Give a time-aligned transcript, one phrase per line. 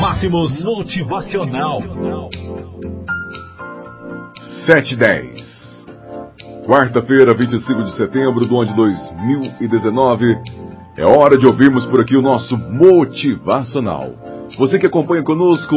[0.00, 1.80] Máximos Motivacional.
[4.64, 5.44] 710.
[6.64, 10.24] Quarta-feira, 25 de setembro do ano de 2019.
[10.96, 14.12] É hora de ouvirmos por aqui o nosso Motivacional.
[14.56, 15.74] Você que acompanha conosco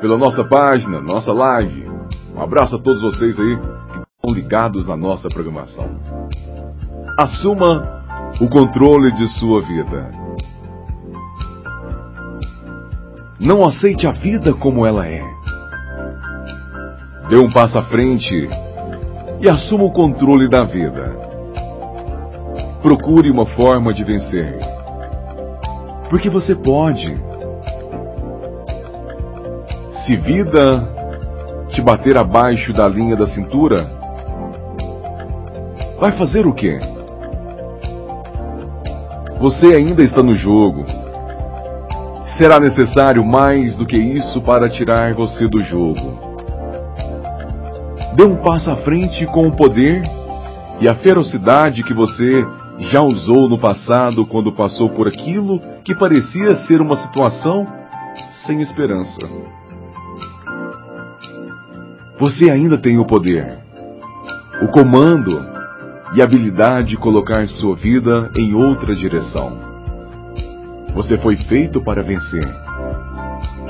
[0.00, 1.90] pela nossa página, nossa live.
[2.36, 3.66] Um abraço a todos vocês aí que
[4.16, 5.90] estão ligados na nossa programação.
[7.18, 8.04] Assuma
[8.40, 10.19] o controle de sua vida.
[13.40, 15.22] Não aceite a vida como ela é.
[17.30, 18.46] Dê um passo à frente
[19.40, 21.16] e assuma o controle da vida.
[22.82, 24.58] Procure uma forma de vencer.
[26.10, 27.14] Porque você pode.
[30.04, 30.86] Se vida
[31.70, 33.90] te bater abaixo da linha da cintura,
[35.98, 36.78] vai fazer o quê?
[39.40, 40.84] Você ainda está no jogo.
[42.40, 46.18] Será necessário mais do que isso para tirar você do jogo.
[48.16, 50.00] Dê um passo à frente com o poder
[50.80, 52.42] e a ferocidade que você
[52.90, 57.66] já usou no passado quando passou por aquilo que parecia ser uma situação
[58.46, 59.20] sem esperança.
[62.18, 63.58] Você ainda tem o poder,
[64.62, 65.44] o comando
[66.14, 69.69] e a habilidade de colocar sua vida em outra direção.
[71.00, 72.46] Você foi feito para vencer.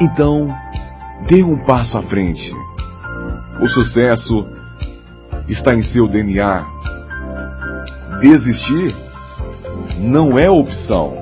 [0.00, 0.52] Então,
[1.28, 2.52] dê um passo à frente.
[3.62, 4.48] O sucesso
[5.46, 6.66] está em seu DNA.
[8.20, 8.96] Desistir
[10.00, 11.14] não é opção.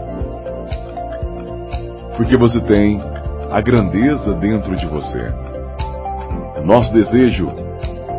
[2.17, 3.03] Porque você tem
[3.50, 5.31] a grandeza dentro de você.
[6.65, 7.50] Nosso desejo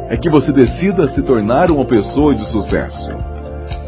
[0.10, 3.10] é que você decida se tornar uma pessoa de sucesso.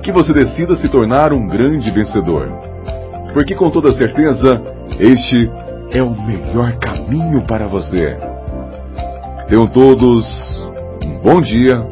[0.02, 2.71] Que você decida se tornar um grande vencedor.
[3.34, 4.62] Porque com toda certeza,
[5.00, 5.50] este
[5.92, 8.18] é o melhor caminho para você.
[9.48, 10.26] Tenham todos
[11.04, 11.86] um bom dia.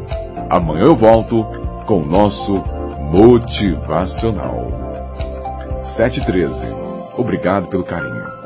[0.50, 1.44] Amanhã eu volto
[1.86, 2.64] com o nosso
[3.12, 4.68] Motivacional.
[5.96, 6.54] 713.
[7.18, 8.39] Obrigado pelo carinho.